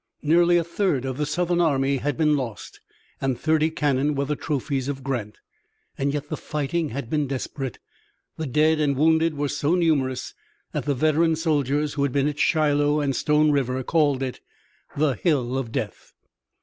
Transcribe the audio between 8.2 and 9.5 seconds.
The dead and wounded were